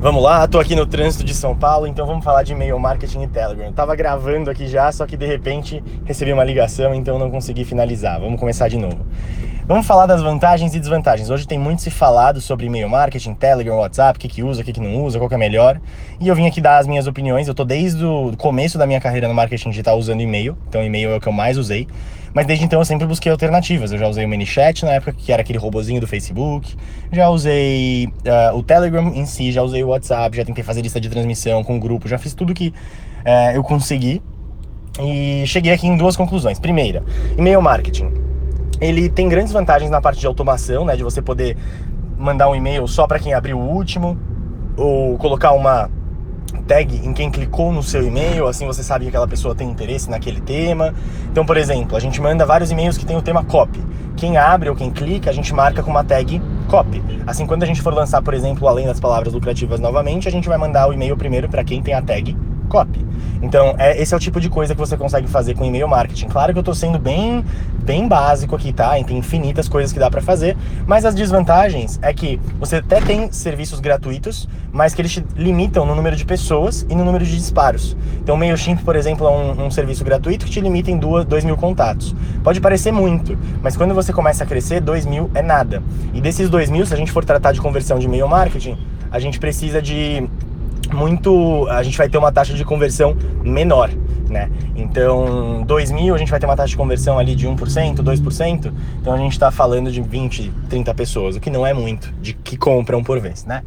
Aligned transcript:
Vamos 0.00 0.22
lá, 0.22 0.48
tô 0.48 0.58
aqui 0.58 0.74
no 0.74 0.86
trânsito 0.86 1.22
de 1.22 1.34
São 1.34 1.54
Paulo, 1.54 1.86
então 1.86 2.06
vamos 2.06 2.24
falar 2.24 2.42
de 2.42 2.52
e-mail 2.52 2.78
marketing 2.78 3.24
e 3.24 3.28
Telegram. 3.28 3.66
Eu 3.66 3.72
tava 3.74 3.94
gravando 3.94 4.50
aqui 4.50 4.66
já, 4.66 4.90
só 4.90 5.04
que 5.04 5.14
de 5.14 5.26
repente 5.26 5.84
recebi 6.06 6.32
uma 6.32 6.42
ligação, 6.42 6.94
então 6.94 7.18
não 7.18 7.30
consegui 7.30 7.66
finalizar. 7.66 8.18
Vamos 8.18 8.40
começar 8.40 8.66
de 8.68 8.78
novo. 8.78 9.04
Vamos 9.70 9.86
falar 9.86 10.06
das 10.06 10.20
vantagens 10.20 10.74
e 10.74 10.80
desvantagens. 10.80 11.30
Hoje 11.30 11.46
tem 11.46 11.56
muito 11.56 11.80
se 11.80 11.92
falado 11.92 12.40
sobre 12.40 12.66
e-mail 12.66 12.88
marketing, 12.88 13.34
Telegram, 13.34 13.76
WhatsApp, 13.76 14.18
o 14.18 14.20
que, 14.20 14.26
que 14.26 14.42
usa, 14.42 14.62
o 14.62 14.64
que, 14.64 14.72
que 14.72 14.80
não 14.80 15.04
usa, 15.04 15.16
qual 15.16 15.28
que 15.28 15.34
é 15.36 15.38
melhor. 15.38 15.80
E 16.18 16.26
eu 16.26 16.34
vim 16.34 16.44
aqui 16.44 16.60
dar 16.60 16.78
as 16.78 16.88
minhas 16.88 17.06
opiniões. 17.06 17.46
Eu 17.46 17.54
tô 17.54 17.64
desde 17.64 18.04
o 18.04 18.32
começo 18.36 18.76
da 18.76 18.84
minha 18.84 19.00
carreira 19.00 19.28
no 19.28 19.34
marketing 19.34 19.70
digital 19.70 19.96
usando 19.96 20.22
e-mail, 20.22 20.58
então 20.68 20.82
e-mail 20.82 21.10
é 21.10 21.16
o 21.18 21.20
que 21.20 21.28
eu 21.28 21.32
mais 21.32 21.56
usei. 21.56 21.86
Mas 22.34 22.48
desde 22.48 22.64
então 22.64 22.80
eu 22.80 22.84
sempre 22.84 23.06
busquei 23.06 23.30
alternativas. 23.30 23.92
Eu 23.92 23.98
já 23.98 24.08
usei 24.08 24.24
o 24.24 24.28
ManyChat 24.28 24.84
na 24.84 24.94
época, 24.94 25.12
que 25.12 25.32
era 25.32 25.40
aquele 25.40 25.58
robozinho 25.60 26.00
do 26.00 26.06
Facebook. 26.08 26.74
Já 27.12 27.28
usei 27.28 28.06
uh, 28.26 28.58
o 28.58 28.64
Telegram 28.64 29.12
em 29.14 29.24
si, 29.24 29.52
já 29.52 29.62
usei 29.62 29.84
o 29.84 29.90
WhatsApp, 29.90 30.36
já 30.36 30.44
tentei 30.44 30.64
fazer 30.64 30.82
lista 30.82 31.00
de 31.00 31.08
transmissão 31.08 31.62
com 31.62 31.78
grupo, 31.78 32.08
já 32.08 32.18
fiz 32.18 32.34
tudo 32.34 32.52
que 32.52 32.70
uh, 32.70 33.54
eu 33.54 33.62
consegui. 33.62 34.20
E 35.00 35.44
cheguei 35.46 35.72
aqui 35.72 35.86
em 35.86 35.96
duas 35.96 36.16
conclusões. 36.16 36.58
Primeira, 36.58 37.04
e-mail 37.38 37.62
marketing. 37.62 38.29
Ele 38.80 39.08
tem 39.08 39.28
grandes 39.28 39.52
vantagens 39.52 39.90
na 39.90 40.00
parte 40.00 40.20
de 40.20 40.26
automação, 40.26 40.84
né? 40.84 40.96
De 40.96 41.02
você 41.02 41.20
poder 41.20 41.56
mandar 42.16 42.48
um 42.48 42.54
e-mail 42.54 42.86
só 42.86 43.06
para 43.06 43.18
quem 43.18 43.34
abriu 43.34 43.58
o 43.58 43.68
último, 43.68 44.18
ou 44.76 45.16
colocar 45.18 45.52
uma 45.52 45.90
tag 46.66 46.94
em 47.04 47.12
quem 47.12 47.30
clicou 47.30 47.72
no 47.72 47.82
seu 47.82 48.02
e-mail, 48.02 48.46
assim 48.46 48.66
você 48.66 48.82
sabe 48.82 49.04
que 49.04 49.08
aquela 49.08 49.26
pessoa 49.26 49.54
tem 49.54 49.68
interesse 49.68 50.08
naquele 50.08 50.40
tema. 50.40 50.94
Então, 51.30 51.44
por 51.44 51.56
exemplo, 51.56 51.96
a 51.96 52.00
gente 52.00 52.20
manda 52.20 52.46
vários 52.46 52.70
e-mails 52.70 52.96
que 52.96 53.04
tem 53.04 53.16
o 53.16 53.22
tema 53.22 53.44
copy. 53.44 53.80
Quem 54.16 54.36
abre 54.36 54.68
ou 54.68 54.76
quem 54.76 54.90
clica, 54.90 55.30
a 55.30 55.32
gente 55.32 55.54
marca 55.54 55.82
com 55.82 55.90
uma 55.90 56.04
tag 56.04 56.40
copy. 56.68 57.02
Assim, 57.26 57.46
quando 57.46 57.62
a 57.62 57.66
gente 57.66 57.82
for 57.82 57.92
lançar, 57.92 58.22
por 58.22 58.34
exemplo, 58.34 58.68
além 58.68 58.86
das 58.86 59.00
palavras 59.00 59.32
lucrativas 59.32 59.80
novamente, 59.80 60.28
a 60.28 60.30
gente 60.30 60.48
vai 60.48 60.58
mandar 60.58 60.88
o 60.88 60.92
e-mail 60.92 61.16
primeiro 61.16 61.48
para 61.48 61.64
quem 61.64 61.82
tem 61.82 61.94
a 61.94 62.02
tag 62.02 62.36
copy. 62.70 63.04
Então, 63.42 63.74
é, 63.78 64.00
esse 64.00 64.14
é 64.14 64.16
o 64.16 64.20
tipo 64.20 64.40
de 64.40 64.48
coisa 64.48 64.74
que 64.74 64.80
você 64.80 64.96
consegue 64.96 65.26
fazer 65.26 65.54
com 65.54 65.64
e-mail 65.64 65.88
marketing. 65.88 66.28
Claro 66.28 66.52
que 66.52 66.58
eu 66.58 66.62
estou 66.62 66.74
sendo 66.74 66.98
bem, 66.98 67.44
bem 67.82 68.06
básico 68.06 68.54
aqui, 68.54 68.72
tá? 68.72 68.92
tem 69.02 69.18
infinitas 69.18 69.68
coisas 69.68 69.92
que 69.92 69.98
dá 69.98 70.10
para 70.10 70.22
fazer, 70.22 70.56
mas 70.86 71.04
as 71.04 71.14
desvantagens 71.14 71.98
é 72.02 72.12
que 72.14 72.40
você 72.58 72.76
até 72.76 73.00
tem 73.00 73.32
serviços 73.32 73.80
gratuitos, 73.80 74.48
mas 74.72 74.94
que 74.94 75.02
eles 75.02 75.12
te 75.12 75.24
limitam 75.36 75.84
no 75.84 75.94
número 75.94 76.14
de 76.14 76.24
pessoas 76.24 76.86
e 76.88 76.94
no 76.94 77.04
número 77.04 77.24
de 77.24 77.34
disparos. 77.34 77.96
Então, 78.22 78.36
o 78.36 78.38
MailChimp, 78.38 78.82
por 78.82 78.94
exemplo, 78.94 79.26
é 79.26 79.30
um, 79.30 79.66
um 79.66 79.70
serviço 79.70 80.04
gratuito 80.04 80.44
que 80.44 80.50
te 80.50 80.60
limita 80.60 80.90
em 80.90 80.98
2 80.98 81.44
mil 81.44 81.56
contatos. 81.56 82.14
Pode 82.44 82.60
parecer 82.60 82.92
muito, 82.92 83.36
mas 83.62 83.76
quando 83.76 83.94
você 83.94 84.12
começa 84.12 84.44
a 84.44 84.46
crescer, 84.46 84.80
2 84.80 85.06
mil 85.06 85.30
é 85.34 85.42
nada. 85.42 85.82
E 86.14 86.20
desses 86.20 86.48
2 86.48 86.70
mil, 86.70 86.86
se 86.86 86.94
a 86.94 86.96
gente 86.96 87.10
for 87.10 87.24
tratar 87.24 87.52
de 87.52 87.60
conversão 87.60 87.98
de 87.98 88.06
e-mail 88.06 88.28
marketing, 88.28 88.78
a 89.10 89.18
gente 89.18 89.40
precisa 89.40 89.82
de 89.82 90.28
muito. 90.94 91.66
A 91.68 91.82
gente 91.82 91.96
vai 91.96 92.08
ter 92.08 92.18
uma 92.18 92.32
taxa 92.32 92.54
de 92.54 92.64
conversão 92.64 93.16
menor, 93.42 93.90
né? 94.28 94.50
Então, 94.76 95.62
2 95.66 95.90
mil 95.90 96.14
a 96.14 96.18
gente 96.18 96.30
vai 96.30 96.40
ter 96.40 96.46
uma 96.46 96.56
taxa 96.56 96.70
de 96.70 96.76
conversão 96.76 97.18
ali 97.18 97.34
de 97.34 97.46
1%, 97.46 97.96
2%. 97.96 98.72
Então 99.00 99.12
a 99.12 99.18
gente 99.18 99.32
está 99.32 99.50
falando 99.50 99.90
de 99.90 100.00
20, 100.00 100.52
30 100.68 100.94
pessoas, 100.94 101.36
o 101.36 101.40
que 101.40 101.50
não 101.50 101.66
é 101.66 101.72
muito, 101.72 102.12
de 102.20 102.32
que 102.32 102.56
compram 102.56 103.02
por 103.02 103.20
vez, 103.20 103.44
né? 103.44 103.62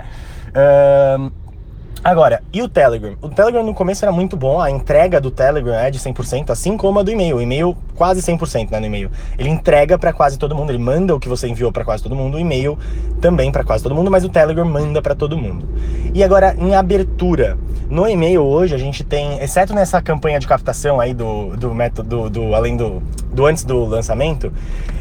Uh, 0.49 1.31
Agora, 2.04 2.44
e 2.52 2.62
o 2.62 2.68
Telegram? 2.68 3.16
O 3.22 3.30
Telegram 3.30 3.64
no 3.64 3.73
começo 3.73 4.04
era 4.04 4.12
muito 4.12 4.36
bom, 4.36 4.59
a 4.59 4.70
entrega 4.70 5.22
do 5.22 5.32
Telegram 5.32 5.73
é 5.73 5.90
de 5.90 5.98
100%, 5.98 6.50
assim 6.50 6.76
como 6.76 7.00
a 7.00 7.04
do 7.04 7.09
e-mail. 7.09 7.38
O 7.38 7.42
e-mail, 7.42 7.78
quase 7.96 8.22
100% 8.22 8.72
né, 8.72 8.80
no 8.82 8.88
e-mail. 8.88 9.09
Ele 9.40 9.48
entrega 9.48 9.98
para 9.98 10.12
quase 10.12 10.38
todo 10.38 10.54
mundo, 10.54 10.70
ele 10.72 10.80
manda 10.80 11.16
o 11.16 11.20
que 11.20 11.30
você 11.30 11.48
enviou 11.48 11.72
para 11.72 11.86
quase 11.86 12.04
todo 12.04 12.14
mundo, 12.14 12.36
o 12.36 12.40
e-mail 12.42 12.78
também 13.22 13.54
para 13.54 13.64
quase 13.64 13.81
todo 13.81 13.96
mundo, 13.96 14.12
mas 14.12 14.26
o 14.26 14.30
Telegram 14.30 14.66
manda 14.66 15.02
para 15.02 15.16
todo 15.16 15.38
mundo. 15.38 15.66
E 16.14 16.22
agora, 16.22 16.54
em 16.59 16.76
abertura, 16.76 17.58
no 17.90 18.06
e-mail 18.06 18.42
hoje 18.44 18.76
a 18.76 18.78
gente 18.78 19.02
tem, 19.02 19.40
exceto 19.42 19.74
nessa 19.74 20.02
campanha 20.02 20.42
de 20.42 20.48
captação 20.48 21.00
aí 21.00 21.14
do, 21.14 21.56
do 21.56 21.74
método, 21.74 22.28
do, 22.28 22.30
do 22.30 22.54
além 22.54 22.76
do, 22.76 23.02
do 23.31 23.46
antes 23.46 23.64
do 23.64 23.86
lançamento, 23.86 24.52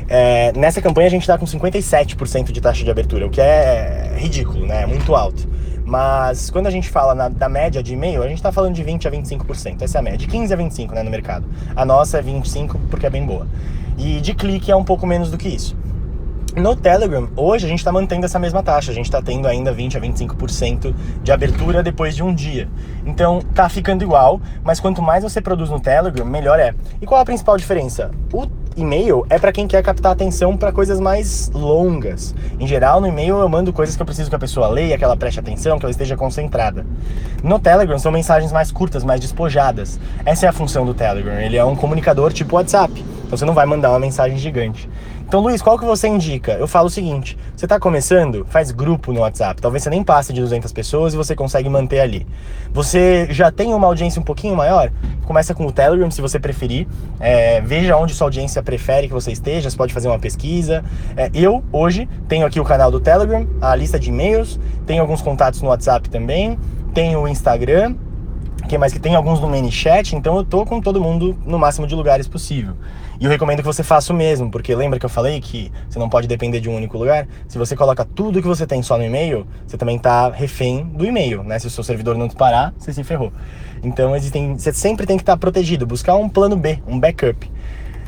é, 0.08 0.52
nessa 0.52 0.80
campanha 0.80 1.08
a 1.08 1.10
gente 1.10 1.22
está 1.22 1.36
com 1.36 1.46
57% 1.46 2.52
de 2.52 2.60
taxa 2.60 2.84
de 2.84 2.90
abertura, 2.92 3.26
o 3.26 3.30
que 3.30 3.40
é 3.40 4.14
ridículo, 4.18 4.66
né? 4.66 4.82
É 4.82 4.86
muito 4.86 5.16
alto. 5.16 5.50
Mas 5.92 6.48
quando 6.48 6.68
a 6.68 6.70
gente 6.70 6.88
fala 6.88 7.14
na, 7.14 7.28
da 7.28 7.50
média 7.50 7.82
de 7.82 7.92
e-mail, 7.92 8.22
a 8.22 8.26
gente 8.26 8.38
está 8.38 8.50
falando 8.50 8.74
de 8.74 8.82
20 8.82 9.06
a 9.06 9.10
25%. 9.10 9.82
Essa 9.82 9.98
é 9.98 10.00
a 10.00 10.02
média. 10.02 10.16
De 10.20 10.26
15 10.26 10.54
a 10.54 10.56
25 10.56 10.94
né, 10.94 11.02
no 11.02 11.10
mercado. 11.10 11.44
A 11.76 11.84
nossa 11.84 12.16
é 12.16 12.22
25 12.22 12.78
porque 12.88 13.04
é 13.04 13.10
bem 13.10 13.26
boa. 13.26 13.46
E 13.98 14.18
de 14.18 14.32
clique 14.32 14.70
é 14.70 14.74
um 14.74 14.84
pouco 14.84 15.06
menos 15.06 15.30
do 15.30 15.36
que 15.36 15.50
isso. 15.50 15.76
No 16.56 16.74
Telegram, 16.74 17.28
hoje 17.36 17.66
a 17.66 17.68
gente 17.68 17.80
está 17.80 17.92
mantendo 17.92 18.24
essa 18.24 18.38
mesma 18.38 18.62
taxa, 18.62 18.90
a 18.90 18.94
gente 18.94 19.04
está 19.04 19.20
tendo 19.20 19.46
ainda 19.46 19.70
20 19.70 19.98
a 19.98 20.00
25% 20.00 20.94
de 21.22 21.30
abertura 21.30 21.82
depois 21.82 22.16
de 22.16 22.22
um 22.22 22.34
dia. 22.34 22.70
Então 23.04 23.42
tá 23.54 23.68
ficando 23.68 24.02
igual, 24.02 24.40
mas 24.64 24.80
quanto 24.80 25.02
mais 25.02 25.22
você 25.22 25.42
produz 25.42 25.68
no 25.68 25.78
Telegram, 25.78 26.24
melhor 26.24 26.58
é. 26.58 26.74
E 27.02 27.06
qual 27.06 27.20
a 27.20 27.24
principal 27.26 27.58
diferença? 27.58 28.10
O 28.32 28.46
e-mail 28.76 29.26
é 29.28 29.38
para 29.38 29.52
quem 29.52 29.66
quer 29.66 29.82
captar 29.82 30.12
atenção 30.12 30.56
para 30.56 30.72
coisas 30.72 31.00
mais 31.00 31.50
longas. 31.54 32.34
Em 32.58 32.66
geral, 32.66 33.00
no 33.00 33.06
e-mail 33.06 33.38
eu 33.38 33.48
mando 33.48 33.72
coisas 33.72 33.96
que 33.96 34.02
eu 34.02 34.06
preciso 34.06 34.30
que 34.30 34.36
a 34.36 34.38
pessoa 34.38 34.68
leia, 34.68 34.96
que 34.96 35.04
ela 35.04 35.16
preste 35.16 35.40
atenção, 35.40 35.78
que 35.78 35.84
ela 35.84 35.90
esteja 35.90 36.16
concentrada. 36.16 36.86
No 37.42 37.58
Telegram 37.58 37.98
são 37.98 38.12
mensagens 38.12 38.52
mais 38.52 38.70
curtas, 38.72 39.04
mais 39.04 39.20
despojadas. 39.20 39.98
Essa 40.24 40.46
é 40.46 40.48
a 40.48 40.52
função 40.52 40.86
do 40.86 40.94
Telegram. 40.94 41.38
Ele 41.40 41.56
é 41.56 41.64
um 41.64 41.76
comunicador 41.76 42.32
tipo 42.32 42.56
WhatsApp. 42.56 43.04
Então 43.32 43.38
você 43.38 43.46
não 43.46 43.54
vai 43.54 43.64
mandar 43.64 43.88
uma 43.88 43.98
mensagem 43.98 44.36
gigante. 44.36 44.86
Então, 45.26 45.40
Luiz, 45.40 45.62
qual 45.62 45.78
que 45.78 45.86
você 45.86 46.06
indica? 46.06 46.52
Eu 46.52 46.68
falo 46.68 46.88
o 46.88 46.90
seguinte: 46.90 47.38
você 47.56 47.64
está 47.64 47.80
começando, 47.80 48.44
faz 48.50 48.70
grupo 48.70 49.10
no 49.10 49.20
WhatsApp. 49.20 49.58
Talvez 49.58 49.82
você 49.82 49.88
nem 49.88 50.04
passe 50.04 50.34
de 50.34 50.40
200 50.42 50.70
pessoas 50.70 51.14
e 51.14 51.16
você 51.16 51.34
consegue 51.34 51.66
manter 51.66 52.00
ali. 52.00 52.26
Você 52.74 53.26
já 53.30 53.50
tem 53.50 53.72
uma 53.72 53.86
audiência 53.86 54.20
um 54.20 54.22
pouquinho 54.22 54.54
maior? 54.54 54.92
Começa 55.24 55.54
com 55.54 55.64
o 55.64 55.72
Telegram, 55.72 56.10
se 56.10 56.20
você 56.20 56.38
preferir. 56.38 56.86
É, 57.18 57.62
veja 57.62 57.96
onde 57.96 58.12
sua 58.12 58.26
audiência 58.26 58.62
prefere 58.62 59.08
que 59.08 59.14
você 59.14 59.32
esteja. 59.32 59.70
Você 59.70 59.78
pode 59.78 59.94
fazer 59.94 60.08
uma 60.08 60.18
pesquisa. 60.18 60.84
É, 61.16 61.30
eu, 61.32 61.64
hoje, 61.72 62.06
tenho 62.28 62.44
aqui 62.44 62.60
o 62.60 62.64
canal 62.64 62.90
do 62.90 63.00
Telegram, 63.00 63.48
a 63.62 63.74
lista 63.74 63.98
de 63.98 64.10
e-mails, 64.10 64.60
tenho 64.84 65.00
alguns 65.00 65.22
contatos 65.22 65.62
no 65.62 65.70
WhatsApp 65.70 66.10
também, 66.10 66.58
tenho 66.92 67.20
o 67.20 67.26
Instagram 67.26 67.94
que 68.72 68.78
mais 68.78 68.90
que 68.90 68.98
tem 68.98 69.14
alguns 69.14 69.38
no 69.38 69.50
ManyChat, 69.50 70.16
então 70.16 70.34
eu 70.34 70.42
tô 70.42 70.64
com 70.64 70.80
todo 70.80 70.98
mundo 70.98 71.36
no 71.44 71.58
máximo 71.58 71.86
de 71.86 71.94
lugares 71.94 72.26
possível. 72.26 72.74
E 73.20 73.24
eu 73.26 73.30
recomendo 73.30 73.58
que 73.58 73.66
você 73.66 73.82
faça 73.82 74.14
o 74.14 74.16
mesmo, 74.16 74.50
porque 74.50 74.74
lembra 74.74 74.98
que 74.98 75.04
eu 75.04 75.10
falei 75.10 75.42
que 75.42 75.70
você 75.90 75.98
não 75.98 76.08
pode 76.08 76.26
depender 76.26 76.58
de 76.58 76.70
um 76.70 76.76
único 76.76 76.96
lugar? 76.96 77.28
Se 77.46 77.58
você 77.58 77.76
coloca 77.76 78.02
tudo 78.02 78.40
que 78.40 78.48
você 78.48 78.66
tem 78.66 78.82
só 78.82 78.96
no 78.96 79.04
e-mail, 79.04 79.46
você 79.66 79.76
também 79.76 79.98
tá 79.98 80.30
refém 80.30 80.84
do 80.84 81.04
e-mail, 81.04 81.42
né? 81.42 81.58
Se 81.58 81.66
o 81.66 81.70
seu 81.70 81.84
servidor 81.84 82.16
não 82.16 82.26
disparar, 82.26 82.72
você 82.78 82.94
se 82.94 83.04
ferrou. 83.04 83.30
Então 83.84 84.16
existem, 84.16 84.56
você 84.56 84.72
sempre 84.72 85.04
tem 85.04 85.18
que 85.18 85.22
estar 85.22 85.34
tá 85.34 85.38
protegido, 85.38 85.86
buscar 85.86 86.14
um 86.14 86.26
plano 86.26 86.56
B, 86.56 86.82
um 86.88 86.98
backup. 86.98 87.50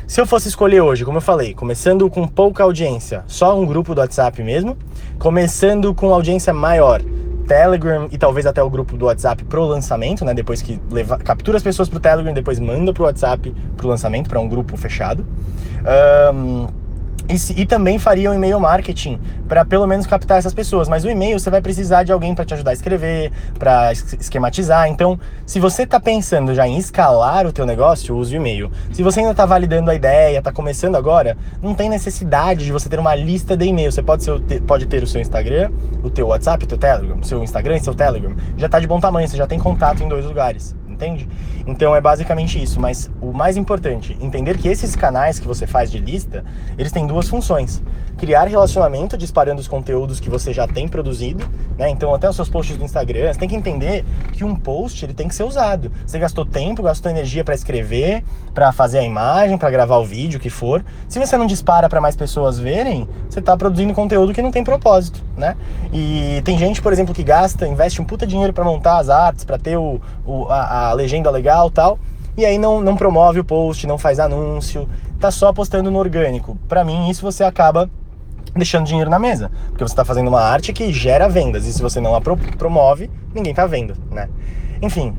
Se 0.07 0.19
eu 0.19 0.25
fosse 0.25 0.47
escolher 0.47 0.81
hoje, 0.81 1.05
como 1.05 1.19
eu 1.19 1.21
falei, 1.21 1.53
começando 1.53 2.09
com 2.09 2.27
pouca 2.27 2.63
audiência, 2.63 3.23
só 3.27 3.55
um 3.55 3.67
grupo 3.67 3.93
do 3.93 4.01
WhatsApp 4.01 4.41
mesmo, 4.41 4.75
começando 5.19 5.93
com 5.93 6.11
audiência 6.11 6.51
maior, 6.51 7.03
Telegram 7.47 8.07
e 8.11 8.17
talvez 8.17 8.45
até 8.45 8.61
o 8.61 8.69
grupo 8.69 8.97
do 8.97 9.05
WhatsApp 9.05 9.43
pro 9.45 9.63
lançamento, 9.65 10.25
né? 10.25 10.33
Depois 10.33 10.61
que 10.61 10.79
leva, 10.91 11.17
captura 11.17 11.57
as 11.57 11.63
pessoas 11.63 11.87
pro 11.87 11.99
Telegram, 11.99 12.33
depois 12.33 12.59
manda 12.59 12.93
pro 12.93 13.03
WhatsApp 13.03 13.53
pro 13.77 13.87
lançamento, 13.87 14.29
para 14.29 14.39
um 14.39 14.47
grupo 14.47 14.75
fechado. 14.77 15.25
Um, 16.33 16.67
e, 17.27 17.61
e, 17.61 17.65
também 17.65 17.97
faria 17.97 18.29
um 18.29 18.33
e-mail 18.33 18.59
marketing 18.59 19.19
para 19.47 19.65
pelo 19.65 19.87
menos 19.87 20.05
captar 20.05 20.37
essas 20.37 20.53
pessoas. 20.53 20.87
Mas 20.87 21.03
o 21.03 21.09
e-mail 21.09 21.39
você 21.39 21.49
vai 21.49 21.61
precisar 21.61 22.03
de 22.03 22.11
alguém 22.11 22.35
para 22.35 22.45
te 22.45 22.53
ajudar 22.53 22.71
a 22.71 22.73
escrever, 22.73 23.31
para 23.57 23.91
esquematizar. 23.91 24.87
Então, 24.87 25.19
se 25.45 25.59
você 25.59 25.83
está 25.83 25.99
pensando 25.99 26.53
já 26.53 26.67
em 26.67 26.77
escalar 26.77 27.45
o 27.45 27.51
teu 27.51 27.65
negócio, 27.65 28.15
use 28.15 28.35
o 28.35 28.37
e-mail. 28.37 28.71
Se 28.91 29.01
você 29.01 29.19
ainda 29.19 29.31
está 29.31 29.45
validando 29.45 29.89
a 29.89 29.95
ideia, 29.95 30.37
está 30.37 30.51
começando 30.51 30.95
agora, 30.95 31.37
não 31.61 31.73
tem 31.73 31.89
necessidade 31.89 32.63
de 32.65 32.71
você 32.71 32.87
ter 32.87 32.99
uma 32.99 33.15
lista 33.15 33.57
de 33.57 33.65
e-mails. 33.65 33.95
Você 33.95 34.03
pode, 34.03 34.23
ser, 34.23 34.39
pode 34.61 34.85
ter 34.85 35.03
o 35.03 35.07
seu 35.07 35.19
Instagram, 35.19 35.71
o 36.03 36.09
teu 36.09 36.27
WhatsApp, 36.27 36.63
o 36.63 36.67
teu 36.67 36.77
Telegram, 36.77 37.21
seu 37.23 37.43
Instagram 37.43 37.77
e 37.77 37.79
seu 37.79 37.95
Telegram. 37.95 38.35
Já 38.57 38.67
está 38.67 38.79
de 38.79 38.87
bom 38.87 38.99
tamanho, 38.99 39.27
você 39.27 39.37
já 39.37 39.47
tem 39.47 39.59
contato 39.59 40.03
em 40.03 40.07
dois 40.07 40.25
lugares 40.25 40.75
entende? 40.95 41.27
Então 41.67 41.95
é 41.95 42.01
basicamente 42.01 42.61
isso, 42.61 42.79
mas 42.79 43.11
o 43.21 43.31
mais 43.31 43.57
importante, 43.57 44.17
entender 44.19 44.57
que 44.57 44.67
esses 44.67 44.95
canais 44.95 45.39
que 45.39 45.47
você 45.47 45.67
faz 45.67 45.91
de 45.91 45.99
lista, 45.99 46.43
eles 46.77 46.91
têm 46.91 47.05
duas 47.05 47.27
funções. 47.27 47.83
Criar 48.17 48.47
relacionamento 48.47 49.17
disparando 49.17 49.59
os 49.59 49.67
conteúdos 49.67 50.21
que 50.21 50.29
você 50.29 50.53
já 50.53 50.65
tem 50.65 50.87
produzido, 50.87 51.45
né? 51.77 51.89
Então 51.89 52.13
até 52.15 52.29
os 52.29 52.35
seus 52.35 52.47
posts 52.47 52.77
do 52.77 52.83
Instagram, 52.85 53.31
você 53.31 53.39
tem 53.39 53.49
que 53.49 53.55
entender 53.55 54.05
que 54.31 54.43
um 54.43 54.55
post 54.55 55.03
ele 55.03 55.13
tem 55.13 55.27
que 55.27 55.35
ser 55.35 55.43
usado. 55.43 55.91
Você 56.05 56.17
gastou 56.17 56.45
tempo, 56.45 56.81
gastou 56.81 57.11
energia 57.11 57.43
para 57.43 57.53
escrever, 57.53 58.23
para 58.53 58.71
fazer 58.71 58.99
a 58.99 59.03
imagem, 59.03 59.57
para 59.57 59.69
gravar 59.69 59.97
o 59.97 60.05
vídeo, 60.05 60.37
o 60.37 60.41
que 60.41 60.49
for. 60.49 60.83
Se 61.09 61.19
você 61.19 61.35
não 61.37 61.45
dispara 61.45 61.89
para 61.89 61.99
mais 61.99 62.15
pessoas 62.15 62.57
verem, 62.57 63.07
você 63.29 63.39
está 63.39 63.57
produzindo 63.57 63.93
conteúdo 63.93 64.33
que 64.33 64.41
não 64.41 64.51
tem 64.51 64.63
propósito, 64.63 65.21
né? 65.35 65.57
E 65.91 66.41
tem 66.45 66.57
gente, 66.57 66.81
por 66.81 66.93
exemplo, 66.93 67.13
que 67.13 67.23
gasta, 67.23 67.67
investe 67.67 68.01
um 68.01 68.05
puta 68.05 68.25
dinheiro 68.25 68.53
para 68.53 68.63
montar 68.63 68.97
as 68.97 69.09
artes, 69.09 69.43
para 69.43 69.57
ter 69.57 69.77
o, 69.77 69.99
o 70.25 70.45
a, 70.45 70.84
a 70.84 70.84
a 70.89 70.93
legenda 70.93 71.29
legal 71.29 71.69
tal. 71.69 71.99
E 72.37 72.45
aí 72.45 72.57
não, 72.57 72.81
não 72.81 72.95
promove 72.95 73.39
o 73.39 73.45
post, 73.45 73.87
não 73.87 73.97
faz 73.97 74.19
anúncio, 74.19 74.89
tá 75.19 75.31
só 75.31 75.53
postando 75.53 75.89
no 75.89 75.97
orgânico. 75.99 76.57
Para 76.67 76.83
mim, 76.83 77.09
isso 77.09 77.21
você 77.21 77.43
acaba 77.43 77.89
deixando 78.53 78.85
dinheiro 78.85 79.09
na 79.09 79.19
mesa, 79.19 79.51
porque 79.69 79.83
você 79.83 79.93
está 79.93 80.05
fazendo 80.05 80.27
uma 80.27 80.41
arte 80.41 80.71
que 80.73 80.91
gera 80.91 81.27
vendas 81.27 81.65
e 81.65 81.73
se 81.73 81.81
você 81.81 81.99
não 81.99 82.15
a 82.15 82.21
pro 82.21 82.37
promove, 82.37 83.09
ninguém 83.33 83.51
está 83.51 83.65
vendo, 83.65 83.95
né? 84.11 84.29
Enfim, 84.81 85.15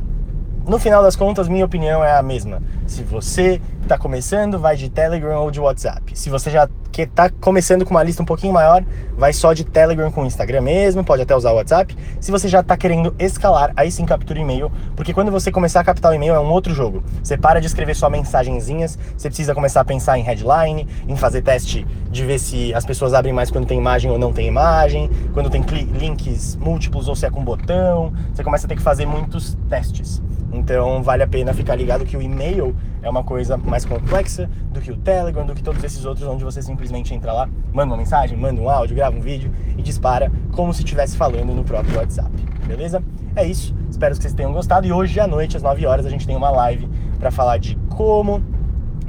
no 0.67 0.79
final 0.79 1.03
das 1.03 1.15
contas, 1.15 1.49
minha 1.49 1.65
opinião 1.65 2.03
é 2.03 2.17
a 2.17 2.23
mesma. 2.23 2.63
Se 2.87 3.03
você 3.03 3.61
está 3.83 3.97
começando, 3.97 4.59
vai 4.59 4.77
de 4.77 4.89
Telegram 4.89 5.41
ou 5.43 5.51
de 5.51 5.61
WhatsApp. 5.61 6.19
Se 6.19 6.29
você 6.29 6.51
já 6.51 6.69
que 6.97 7.03
está 7.03 7.29
começando 7.29 7.85
com 7.85 7.91
uma 7.91 8.03
lista 8.03 8.23
um 8.23 8.27
pouquinho 8.27 8.55
maior, 8.55 8.83
vai 9.19 9.31
só 9.31 9.53
de 9.53 9.65
Telegram 9.65 10.11
com 10.11 10.25
Instagram 10.25 10.63
mesmo, 10.63 11.05
pode 11.05 11.21
até 11.21 11.37
usar 11.37 11.53
o 11.53 11.57
WhatsApp. 11.57 11.95
Se 12.19 12.31
você 12.31 12.49
já 12.49 12.61
está 12.61 12.75
querendo 12.75 13.15
escalar, 13.19 13.71
aí 13.77 13.93
sim 13.93 14.07
captura 14.07 14.39
e-mail, 14.39 14.73
porque 14.97 15.13
quando 15.13 15.31
você 15.31 15.53
começar 15.53 15.81
a 15.81 15.85
captar 15.85 16.13
o 16.13 16.15
e-mail 16.15 16.35
é 16.35 16.41
um 16.41 16.49
outro 16.49 16.73
jogo. 16.73 17.05
Você 17.23 17.37
para 17.37 17.61
de 17.61 17.67
escrever 17.67 17.95
só 17.95 18.09
mensagenzinhas, 18.09 18.99
você 19.15 19.29
precisa 19.29 19.55
começar 19.55 19.83
a 19.83 19.85
pensar 19.85 20.19
em 20.19 20.23
headline, 20.23 20.89
em 21.07 21.17
fazer 21.17 21.43
teste 21.43 21.87
de 22.11 22.25
ver 22.25 22.39
se 22.39 22.73
as 22.73 22.87
pessoas 22.87 23.13
abrem 23.13 23.35
mais 23.35 23.51
quando 23.51 23.67
tem 23.67 23.77
imagem 23.77 24.11
ou 24.11 24.19
não 24.19 24.33
tem 24.33 24.49
imagem, 24.49 25.11
quando 25.35 25.51
tem 25.51 25.61
links 25.93 26.57
múltiplos 26.57 27.09
ou 27.09 27.15
se 27.15 27.27
é 27.27 27.31
com 27.31 27.45
botão. 27.45 28.11
Você 28.33 28.43
começa 28.43 28.67
a 28.67 28.69
ter 28.71 28.77
que 28.77 28.83
fazer 28.83 29.05
muitos 29.05 29.55
testes. 29.69 30.23
Então 30.53 31.03
vale 31.03 31.23
a 31.23 31.27
pena 31.27 31.53
ficar 31.53 31.75
ligado 31.75 32.05
que 32.05 32.17
o 32.17 32.23
e-mail 32.23 32.75
é 33.03 33.11
uma 33.11 33.23
coisa 33.23 33.57
mais 33.57 33.85
complexa 33.85 34.49
do 34.73 34.81
que 34.81 34.91
o 34.91 34.97
Telegram, 34.97 35.45
do 35.45 35.55
que 35.55 35.63
todos 35.63 35.83
esses 35.83 36.05
outros, 36.05 36.27
onde 36.27 36.45
você 36.45 36.63
simplesmente 36.63 37.15
entra 37.15 37.33
lá, 37.33 37.49
manda 37.73 37.93
uma 37.93 37.97
mensagem, 37.97 38.37
manda 38.39 38.61
um 38.61 38.69
áudio, 38.69 38.97
grava 38.97 39.17
um 39.17 39.21
vídeo 39.21 39.51
e 39.77 39.83
dispara 39.83 40.31
como 40.53 40.73
se 40.73 40.83
estivesse 40.83 41.17
falando 41.17 41.55
no 41.55 41.65
próprio 41.65 41.97
WhatsApp. 41.97 42.31
Beleza? 42.67 43.03
É 43.35 43.45
isso. 43.47 43.75
Espero 43.91 44.15
que 44.15 44.23
vocês 44.23 44.35
tenham 44.35 44.53
gostado. 44.53 44.87
E 44.87 44.93
hoje 44.93 45.21
à 45.21 45.27
noite, 45.27 45.57
às 45.57 45.63
9 45.63 45.87
horas, 45.87 46.07
a 46.07 46.11
gente 46.11 46.27
tem 46.27 46.35
uma 46.35 46.51
live 46.51 46.89
para 47.19 47.31
falar 47.31 47.59
de 47.59 47.77
como 47.91 48.43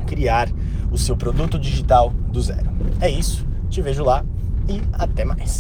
criar 0.06 0.50
o 0.92 0.98
seu 0.98 1.16
produto 1.16 1.58
digital 1.60 2.12
do 2.32 2.42
zero. 2.42 2.70
É 3.02 3.10
isso. 3.10 3.48
Te 3.70 3.82
vejo 3.82 4.04
lá 4.04 4.24
e 4.68 4.82
até 4.94 5.26
mais. 5.26 5.52